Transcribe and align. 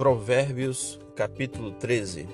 Provérbios, 0.00 0.98
capítulo 1.14 1.72
13, 1.72 2.26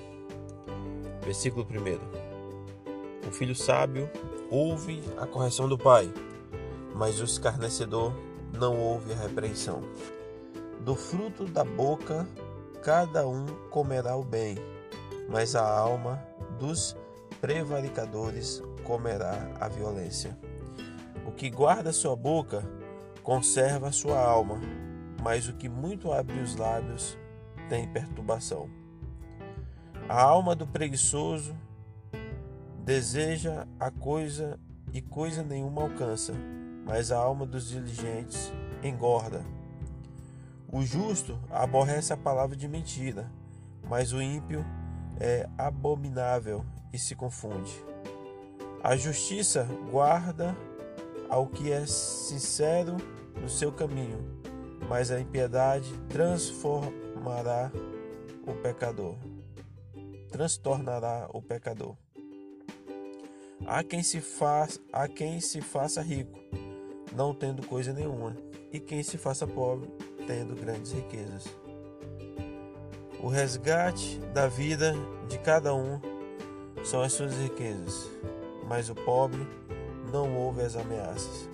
versículo 1.21 1.67
1. 1.69 3.27
O 3.27 3.31
filho 3.33 3.53
sábio 3.53 4.09
ouve 4.49 5.03
a 5.17 5.27
correção 5.27 5.67
do 5.67 5.77
pai, 5.77 6.09
mas 6.95 7.19
o 7.19 7.25
escarnecedor 7.25 8.13
não 8.57 8.79
ouve 8.79 9.11
a 9.11 9.17
repreensão. 9.17 9.81
Do 10.79 10.95
fruto 10.95 11.43
da 11.43 11.65
boca 11.65 12.25
cada 12.81 13.27
um 13.27 13.45
comerá 13.69 14.15
o 14.15 14.23
bem, 14.23 14.55
mas 15.27 15.53
a 15.53 15.69
alma 15.69 16.23
dos 16.57 16.95
prevaricadores 17.41 18.63
comerá 18.85 19.51
a 19.59 19.67
violência. 19.67 20.39
O 21.25 21.33
que 21.33 21.49
guarda 21.49 21.91
sua 21.91 22.15
boca 22.15 22.63
conserva 23.21 23.91
sua 23.91 24.17
alma, 24.17 24.57
mas 25.21 25.49
o 25.49 25.53
que 25.53 25.67
muito 25.67 26.13
abre 26.13 26.39
os 26.39 26.55
lábios 26.55 27.17
tem 27.69 27.87
perturbação. 27.87 28.69
A 30.09 30.21
alma 30.21 30.55
do 30.55 30.65
preguiçoso 30.65 31.55
deseja 32.83 33.67
a 33.79 33.91
coisa 33.91 34.59
e 34.93 35.01
coisa 35.01 35.43
nenhuma 35.43 35.81
alcança, 35.81 36.33
mas 36.85 37.11
a 37.11 37.17
alma 37.17 37.45
dos 37.45 37.69
diligentes 37.69 38.51
engorda. 38.81 39.43
O 40.71 40.81
justo 40.83 41.37
aborrece 41.49 42.13
a 42.13 42.17
palavra 42.17 42.55
de 42.55 42.67
mentira, 42.67 43.29
mas 43.89 44.13
o 44.13 44.21
ímpio 44.21 44.65
é 45.19 45.47
abominável 45.57 46.65
e 46.93 46.97
se 46.97 47.15
confunde. 47.15 47.71
A 48.83 48.95
justiça 48.95 49.67
guarda 49.91 50.55
ao 51.29 51.47
que 51.47 51.71
é 51.71 51.85
sincero 51.85 52.95
no 53.41 53.49
seu 53.49 53.71
caminho, 53.71 54.19
mas 54.87 55.11
a 55.11 55.19
impiedade 55.19 55.93
transformará 57.27 57.71
o 58.45 58.53
pecador. 58.53 59.15
Transtornará 60.31 61.27
o 61.33 61.41
pecador. 61.41 61.95
Há 63.65 63.83
quem 63.83 64.01
se 64.01 64.21
faz, 64.21 64.79
há 64.93 65.07
quem 65.07 65.41
se 65.41 65.61
faça 65.61 66.01
rico, 66.01 66.39
não 67.13 67.33
tendo 67.33 67.65
coisa 67.67 67.91
nenhuma, 67.91 68.35
e 68.71 68.79
quem 68.79 69.03
se 69.03 69.17
faça 69.17 69.45
pobre, 69.45 69.89
tendo 70.25 70.55
grandes 70.55 70.93
riquezas. 70.93 71.45
O 73.21 73.27
resgate 73.27 74.19
da 74.33 74.47
vida 74.47 74.93
de 75.27 75.37
cada 75.39 75.73
um 75.73 75.99
são 76.83 77.01
as 77.01 77.13
suas 77.13 77.33
riquezas, 77.33 78.09
mas 78.67 78.89
o 78.89 78.95
pobre 78.95 79.45
não 80.13 80.37
ouve 80.37 80.61
as 80.61 80.75
ameaças. 80.75 81.49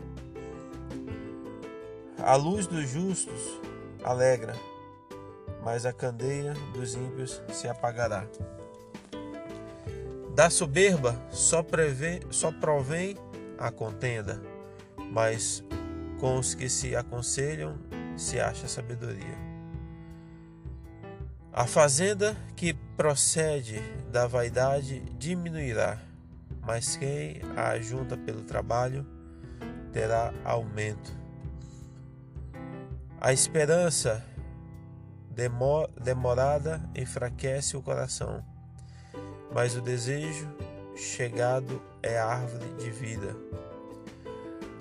A 2.19 2.35
luz 2.35 2.67
dos 2.67 2.87
justos 2.89 3.59
alegra, 4.03 4.53
mas 5.63 5.85
a 5.85 5.93
candeia 5.93 6.53
dos 6.73 6.95
ímpios 6.95 7.41
se 7.51 7.67
apagará. 7.67 8.25
Da 10.35 10.49
soberba 10.49 11.15
só, 11.29 11.61
prevê, 11.61 12.21
só 12.31 12.51
provém 12.51 13.15
a 13.57 13.71
contenda, 13.71 14.41
mas 15.11 15.63
com 16.19 16.37
os 16.37 16.55
que 16.55 16.69
se 16.69 16.95
aconselham 16.95 17.77
se 18.17 18.39
acha 18.39 18.67
sabedoria. 18.67 19.37
A 21.51 21.67
fazenda 21.67 22.35
que 22.55 22.73
procede 22.97 23.79
da 24.11 24.25
vaidade 24.25 25.01
diminuirá, 25.19 25.99
mas 26.61 26.97
quem 26.97 27.41
a 27.55 27.69
ajunta 27.69 28.17
pelo 28.17 28.41
trabalho 28.41 29.05
terá 29.91 30.33
aumento. 30.43 31.15
A 33.21 33.31
esperança 33.31 34.25
demorada 35.33 36.81
enfraquece 36.95 37.75
o 37.75 37.81
coração, 37.81 38.43
mas 39.51 39.75
o 39.75 39.81
desejo 39.81 40.47
chegado 40.95 41.81
é 42.01 42.17
árvore 42.19 42.73
de 42.75 42.89
vida. 42.89 43.35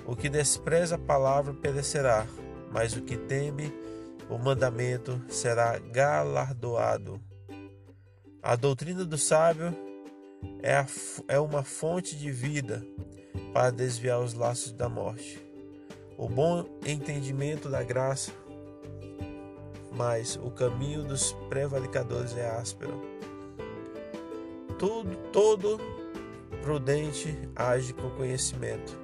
O 0.07 0.15
que 0.15 0.29
despreza 0.29 0.97
a 0.97 0.99
palavra 0.99 1.55
perecerá, 1.55 2.27
mas 2.71 2.95
o 2.95 3.03
que 3.03 3.17
teme 3.17 3.73
o 4.29 4.39
mandamento 4.39 5.23
será 5.29 5.79
galardoado. 5.79 7.21
A 8.43 8.57
doutrina 8.57 9.05
do 9.05 9.17
sábio 9.17 9.75
é, 10.63 10.75
a, 10.75 10.87
é 11.29 11.39
uma 11.39 11.63
fonte 11.63 12.17
de 12.17 12.31
vida 12.31 12.85
para 13.53 13.71
desviar 13.71 14.21
os 14.21 14.35
laços 14.35 14.73
da 14.73 14.89
morte 14.89 15.53
o 16.23 16.29
bom 16.29 16.65
entendimento 16.87 17.69
da 17.69 17.83
graça, 17.83 18.31
mas 19.95 20.39
o 20.43 20.51
caminho 20.51 21.03
dos 21.03 21.33
prevaricadores 21.49 22.37
é 22.37 22.49
áspero. 22.49 23.01
Tudo, 24.79 25.17
todo 25.33 25.81
prudente 26.63 27.37
age 27.55 27.93
com 27.93 28.11
conhecimento, 28.11 28.99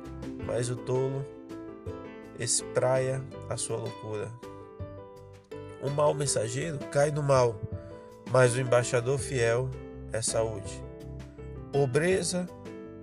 mas 0.47 0.71
o 0.71 0.77
tolo 0.77 1.25
espraia 2.39 3.23
a 3.49 3.57
sua 3.57 3.77
loucura. 3.77 4.31
Um 5.83 5.91
mau 5.91 6.13
mensageiro 6.15 6.79
cai 6.91 7.11
no 7.11 7.23
mal, 7.23 7.61
mas 8.31 8.55
o 8.55 8.61
embaixador 8.61 9.19
fiel 9.19 9.71
é 10.13 10.21
saúde. 10.21 10.83
Pobreza 11.73 12.49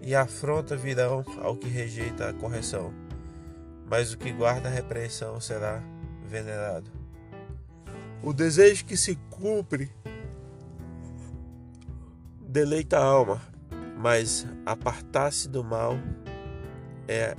e 0.01 0.13
afronta 0.13 0.75
virão 0.75 1.23
ao 1.41 1.55
que 1.55 1.67
rejeita 1.67 2.29
a 2.29 2.33
correção 2.33 2.93
mas 3.89 4.13
o 4.13 4.17
que 4.17 4.31
guarda 4.31 4.67
a 4.67 4.71
repreensão 4.71 5.39
será 5.39 5.81
venerado. 6.23 6.91
O 8.25 8.33
desejo 8.33 8.83
que 8.85 8.97
se 8.97 9.15
cumpre 9.29 9.89
deleita 12.41 12.97
a 12.97 13.05
alma, 13.05 13.41
mas 13.97 14.45
apartar-se 14.65 15.47
do 15.47 15.63
mal 15.63 15.93
é 17.07 17.37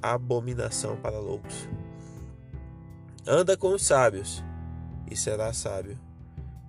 abominação 0.00 0.96
para 0.96 1.18
loucos. 1.18 1.68
Anda 3.26 3.56
com 3.56 3.74
os 3.74 3.82
sábios 3.82 4.44
e 5.10 5.16
será 5.16 5.52
sábio, 5.52 5.98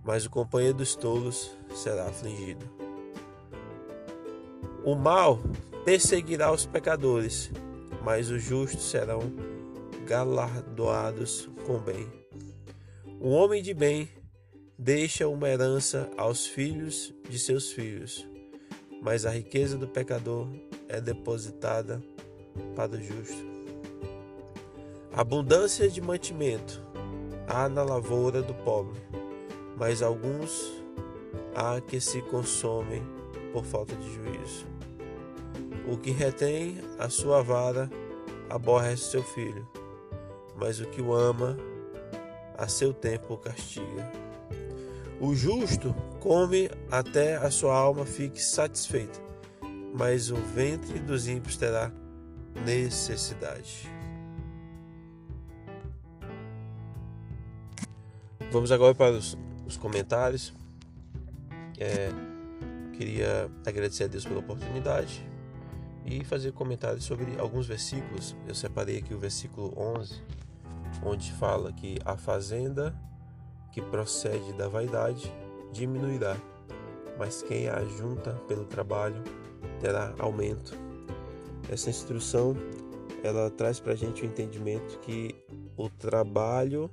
mas 0.04 0.26
o 0.26 0.30
companheiro 0.32 0.78
dos 0.78 0.96
tolos 0.96 1.56
será 1.76 2.08
afligido. 2.08 2.66
O 4.84 4.96
mal 4.96 5.40
perseguirá 5.86 6.52
os 6.52 6.66
pecadores 6.66 7.52
mas 8.04 8.30
os 8.30 8.44
justos 8.44 8.84
serão 8.84 9.22
galardoados 10.06 11.50
com 11.66 11.80
bem. 11.80 12.23
O 13.26 13.30
homem 13.30 13.64
de 13.64 13.74
bem 13.74 14.10
deixa 14.78 15.30
uma 15.30 15.48
herança 15.48 16.12
aos 16.18 16.46
filhos 16.46 17.14
de 17.30 17.40
seus 17.40 17.72
filhos, 17.72 18.28
mas 19.02 19.26
a 19.26 19.30
riqueza 19.30 19.78
do 19.78 19.88
pecador 19.88 20.50
é 20.90 21.00
depositada 21.00 22.04
para 22.76 22.92
o 22.92 23.02
justo. 23.02 23.48
Abundância 25.14 25.88
de 25.88 26.02
mantimento 26.02 26.86
há 27.48 27.70
na 27.70 27.82
lavoura 27.82 28.42
do 28.42 28.54
pobre, 28.56 29.00
mas 29.78 30.02
alguns 30.02 30.74
há 31.56 31.80
que 31.80 32.02
se 32.02 32.22
consomem 32.24 33.02
por 33.54 33.64
falta 33.64 33.96
de 33.96 34.16
juízo. 34.16 34.68
O 35.88 35.96
que 35.96 36.12
retém 36.12 36.78
a 37.00 37.08
sua 37.08 37.42
vara 37.42 37.90
aborrece 38.50 39.12
seu 39.12 39.24
filho, 39.24 39.66
mas 40.58 40.82
o 40.82 40.86
que 40.88 41.02
o 41.02 41.14
ama 41.14 41.56
a 42.58 42.68
seu 42.68 42.94
tempo 42.94 43.38
castiga. 43.38 44.12
O 45.20 45.34
justo 45.36 45.94
come 46.20 46.70
até 46.92 47.36
a 47.36 47.50
sua 47.50 47.76
alma 47.76 48.06
fique 48.06 48.42
satisfeita, 48.42 49.20
mas 49.94 50.32
o 50.32 50.36
ventre 50.36 51.00
dos 51.00 51.28
ímpios 51.28 51.56
terá 51.56 51.92
necessidade. 52.66 53.90
Vamos 58.52 58.72
agora 58.72 58.94
para 58.94 59.12
os, 59.12 59.38
os 59.66 59.78
comentários. 59.78 60.54
É, 61.80 62.10
queria 62.96 63.50
agradecer 63.66 64.04
a 64.04 64.08
Deus 64.08 64.26
pela 64.26 64.40
oportunidade 64.40 65.26
e 66.06 66.24
fazer 66.24 66.52
comentários 66.52 67.06
sobre 67.06 67.40
alguns 67.40 67.66
versículos. 67.66 68.36
Eu 68.48 68.54
separei 68.54 68.98
aqui 68.98 69.14
o 69.14 69.20
versículo 69.20 69.74
11, 69.76 70.22
onde 71.06 71.32
fala 71.34 71.72
que 71.72 71.98
a 72.06 72.16
fazenda 72.16 72.96
que 73.72 73.82
procede 73.82 74.54
da 74.54 74.68
vaidade 74.68 75.32
diminuirá, 75.72 76.38
mas 77.18 77.42
quem 77.42 77.68
a 77.68 77.84
junta 77.84 78.34
pelo 78.48 78.66
trabalho 78.66 79.24
terá 79.80 80.14
aumento. 80.20 80.78
Essa 81.70 81.90
instrução 81.90 82.56
ela 83.24 83.50
traz 83.50 83.80
para 83.80 83.94
a 83.94 83.96
gente 83.96 84.22
o 84.22 84.26
entendimento 84.26 85.00
que 85.00 85.34
o 85.78 85.90
trabalho 85.90 86.90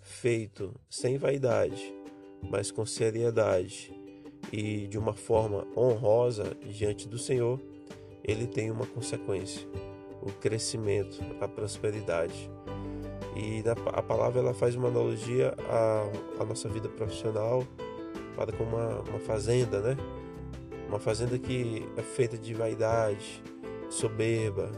feito 0.00 0.74
sem 0.88 1.16
vaidade, 1.16 1.94
mas 2.50 2.70
com 2.70 2.84
seriedade 2.84 3.92
e 4.52 4.86
de 4.86 4.98
uma 4.98 5.14
forma 5.14 5.66
honrosa 5.76 6.56
diante 6.64 7.08
do 7.08 7.18
Senhor 7.18 7.60
ele 8.24 8.46
tem 8.46 8.70
uma 8.70 8.86
consequência: 8.86 9.66
o 10.22 10.30
crescimento, 10.32 11.18
a 11.40 11.48
prosperidade. 11.48 12.50
E 13.38 13.62
a 13.92 14.02
palavra 14.02 14.40
ela 14.40 14.52
faz 14.52 14.74
uma 14.74 14.88
analogia 14.88 15.54
à, 15.68 16.42
à 16.42 16.44
nossa 16.44 16.68
vida 16.68 16.88
profissional 16.88 17.64
para 18.34 18.50
com 18.50 18.64
uma, 18.64 18.98
uma 19.02 19.20
fazenda, 19.20 19.80
né? 19.80 19.96
Uma 20.88 20.98
fazenda 20.98 21.38
que 21.38 21.86
é 21.96 22.02
feita 22.02 22.36
de 22.36 22.52
vaidade, 22.52 23.40
soberba, 23.88 24.72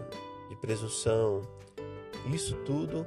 de 0.51 0.57
presunção. 0.57 1.41
Isso 2.31 2.55
tudo 2.67 3.07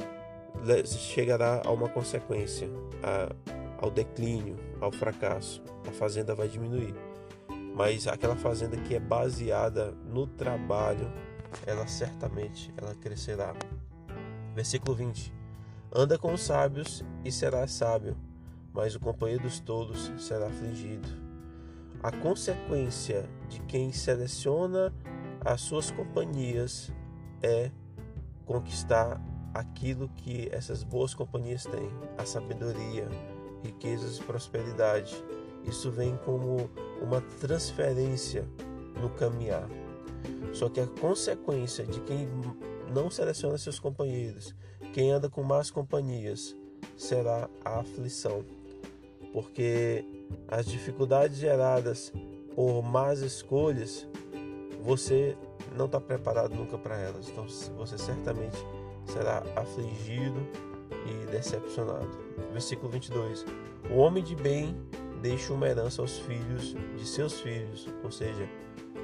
chegará 0.86 1.62
a 1.64 1.72
uma 1.72 1.88
consequência, 1.88 2.68
a, 3.04 3.30
ao 3.78 3.92
declínio, 3.92 4.56
ao 4.82 4.92
fracasso. 4.92 5.62
A 5.88 5.92
fazenda 5.92 6.34
vai 6.34 6.48
diminuir. 6.48 6.96
Mas 7.76 8.08
aquela 8.08 8.36
fazenda 8.36 8.76
que 8.78 8.96
é 8.96 9.00
baseada 9.00 9.94
no 10.04 10.26
trabalho, 10.26 11.12
ela 11.64 11.86
certamente 11.86 12.74
ela 12.76 12.96
crescerá. 12.96 13.54
Versículo 14.56 14.96
20. 14.96 15.43
Anda 15.96 16.18
com 16.18 16.34
os 16.34 16.42
sábios 16.42 17.04
e 17.24 17.32
serás 17.32 17.72
sábio, 17.72 18.18
mas 18.74 18.96
o 18.96 19.00
companheiro 19.00 19.44
dos 19.44 19.60
tolos 19.60 20.12
será 20.18 20.48
afligido. 20.48 21.08
A 22.02 22.12
consequência 22.12 23.30
de 23.48 23.60
quem 23.62 23.94
seleciona 23.94 24.92
as 25.46 25.62
suas 25.62 25.92
companhias 25.92 26.92
é 27.44 27.70
conquistar 28.44 29.22
aquilo 29.54 30.10
que 30.10 30.50
essas 30.52 30.84
boas 30.84 31.14
companhias 31.14 31.64
têm: 31.64 31.90
a 32.18 32.26
sabedoria, 32.26 33.08
riquezas 33.64 34.18
e 34.18 34.24
prosperidade. 34.24 35.24
Isso 35.64 35.92
vem 35.92 36.18
como 36.26 36.72
uma 37.02 37.22
transferência 37.40 38.50
no 39.00 39.12
caminhar. 39.12 39.70
Só 40.54 40.70
que 40.70 40.80
a 40.80 40.88
consequência 40.88 41.86
de 41.86 42.00
quem 42.02 42.28
não 42.92 43.12
seleciona 43.12 43.58
seus 43.58 43.80
companheiros, 43.80 44.56
quem 44.94 45.12
anda 45.12 45.28
com 45.28 45.42
más 45.44 45.72
companhias, 45.72 46.56
será 46.96 47.50
a 47.66 47.80
aflição. 47.80 48.46
Porque 49.34 50.06
as 50.48 50.68
dificuldades 50.68 51.38
geradas 51.38 52.14
por 52.56 52.84
más 52.84 53.20
escolhas, 53.20 54.08
você 54.84 55.36
não 55.76 55.88
está 55.88 56.00
preparado 56.00 56.54
nunca 56.54 56.78
para 56.78 56.98
elas. 56.98 57.28
Então 57.28 57.46
você 57.76 57.98
certamente 57.98 58.58
será 59.06 59.44
afligido 59.56 60.40
e 61.08 61.32
decepcionado. 61.32 62.12
Versículo 62.52 62.92
22. 62.92 63.46
O 63.90 63.98
homem 63.98 64.24
de 64.24 64.36
bem 64.36 64.76
deixa 65.22 65.54
uma 65.54 65.68
herança 65.68 66.02
aos 66.02 66.20
filhos 66.20 66.76
de 66.96 67.06
seus 67.06 67.40
filhos, 67.42 67.90
ou 68.04 68.12
seja, 68.12 68.48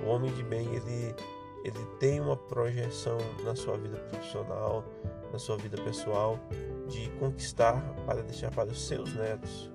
o 0.06 0.09
homem 0.09 0.31
de 0.33 0.44
bem 0.44 0.68
ele 0.75 1.15
ele 1.63 1.86
tem 2.00 2.21
uma 2.21 2.38
projeção 2.38 3.18
na 3.44 3.53
sua 3.53 3.75
vida 3.75 3.97
profissional, 3.97 4.86
na 5.31 5.39
sua 5.39 5.57
vida 5.57 5.81
pessoal, 5.81 6.39
de 6.87 7.09
conquistar 7.19 7.81
para 8.05 8.23
deixar 8.23 8.51
para 8.51 8.69
os 8.69 8.87
seus 8.87 9.13
netos. 9.13 9.71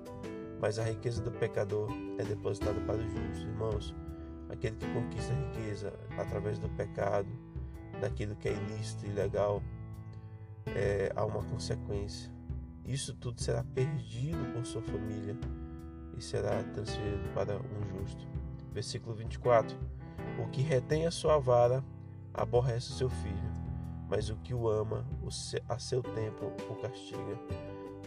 Mas 0.59 0.79
a 0.79 0.83
riqueza 0.83 1.21
do 1.21 1.31
pecador 1.31 1.89
é 2.17 2.23
depositada 2.23 2.79
para 2.81 2.97
os 2.97 3.11
justos. 3.11 3.43
Irmãos, 3.43 3.95
aquele 4.49 4.75
que 4.75 4.87
conquista 4.93 5.33
a 5.33 5.35
riqueza 5.35 5.93
através 6.17 6.59
do 6.59 6.69
pecado, 6.69 7.29
daquilo 7.99 8.35
que 8.35 8.49
é 8.49 8.53
ilícito 8.53 9.05
e 9.05 9.09
ilegal, 9.09 9.61
é, 10.67 11.11
há 11.15 11.25
uma 11.25 11.43
consequência. 11.43 12.31
Isso 12.85 13.13
tudo 13.15 13.41
será 13.41 13.63
perdido 13.63 14.53
por 14.53 14.65
sua 14.65 14.81
família 14.81 15.35
e 16.17 16.21
será 16.21 16.63
transferido 16.63 17.27
para 17.33 17.57
um 17.57 17.99
justo. 17.99 18.27
Versículo 18.71 19.15
24. 19.15 19.77
O 20.39 20.47
que 20.49 20.61
retém 20.61 21.05
a 21.05 21.11
sua 21.11 21.37
vara 21.39 21.83
aborrece 22.33 22.91
o 22.91 22.93
seu 22.93 23.09
filho, 23.09 23.51
mas 24.09 24.29
o 24.29 24.35
que 24.37 24.53
o 24.53 24.67
ama, 24.67 25.05
a 25.69 25.79
seu 25.79 26.01
tempo 26.01 26.51
o 26.69 26.75
castiga. 26.75 27.39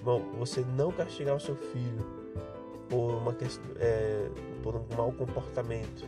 Bom, 0.02 0.20
você 0.38 0.60
não 0.60 0.92
castigar 0.92 1.36
o 1.36 1.40
seu 1.40 1.56
filho 1.56 2.04
por, 2.88 3.14
uma 3.14 3.36
é, 3.78 4.30
por 4.62 4.76
um 4.76 4.86
mau 4.96 5.12
comportamento, 5.12 6.06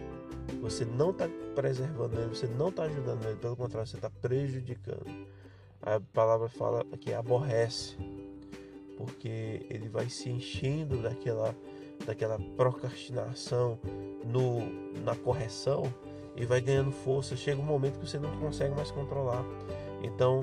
você 0.60 0.84
não 0.84 1.10
está 1.10 1.28
preservando 1.54 2.18
ele, 2.18 2.28
você 2.28 2.46
não 2.46 2.68
está 2.68 2.84
ajudando 2.84 3.24
ele, 3.26 3.36
pelo 3.36 3.56
contrário, 3.56 3.88
você 3.88 3.96
está 3.96 4.10
prejudicando. 4.10 5.06
A 5.82 6.00
palavra 6.12 6.48
fala 6.48 6.84
que 7.00 7.12
aborrece, 7.12 7.96
porque 8.96 9.66
ele 9.70 9.88
vai 9.88 10.08
se 10.08 10.28
enchendo 10.28 11.02
daquela, 11.02 11.54
daquela 12.04 12.38
procrastinação 12.56 13.78
no, 14.24 14.60
na 15.02 15.16
correção 15.16 15.82
e 16.36 16.44
vai 16.44 16.60
ganhando 16.60 16.90
força. 16.90 17.36
Chega 17.36 17.60
um 17.60 17.64
momento 17.64 17.98
que 17.98 18.08
você 18.08 18.18
não 18.18 18.30
consegue 18.38 18.74
mais 18.74 18.90
controlar. 18.90 19.44
Então, 20.02 20.42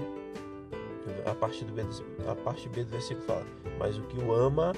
a 1.26 1.34
parte, 1.34 1.64
do 1.64 1.74
B, 1.74 1.84
a 2.30 2.36
parte 2.36 2.70
B 2.70 2.84
do 2.84 2.92
versículo 2.92 3.26
fala: 3.26 3.46
Mas 3.80 3.98
o 3.98 4.02
que 4.04 4.20
o 4.20 4.34
ama, 4.34 4.74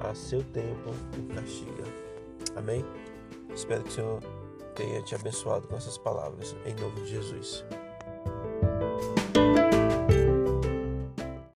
a 0.00 0.14
seu 0.14 0.42
tempo 0.42 0.90
o 1.18 1.34
castiga. 1.34 1.84
Amém? 2.56 2.84
Espero 3.54 3.82
que 3.82 3.90
o 3.90 3.92
Senhor 3.92 4.22
tenha 4.74 5.02
te 5.02 5.14
abençoado 5.14 5.66
com 5.66 5.76
essas 5.76 5.98
palavras. 5.98 6.56
Em 6.64 6.74
nome 6.74 7.00
de 7.02 7.08
Jesus. 7.08 7.64